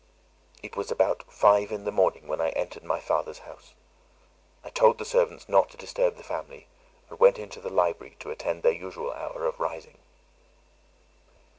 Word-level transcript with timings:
It 0.63 0.75
was 0.75 0.89
about 0.89 1.31
five 1.31 1.71
in 1.71 1.83
the 1.83 1.91
morning 1.91 2.25
when 2.27 2.41
I 2.41 2.49
entered 2.49 2.83
my 2.83 2.99
father's 2.99 3.37
house. 3.45 3.75
I 4.63 4.71
told 4.71 4.97
the 4.97 5.05
servants 5.05 5.47
not 5.47 5.69
to 5.69 5.77
disturb 5.77 6.15
the 6.15 6.23
family, 6.23 6.65
and 7.07 7.19
went 7.19 7.37
into 7.37 7.61
the 7.61 7.69
library 7.69 8.15
to 8.21 8.31
attend 8.31 8.63
their 8.63 8.71
usual 8.73 9.11
hour 9.13 9.45
of 9.45 9.59
rising. 9.59 9.99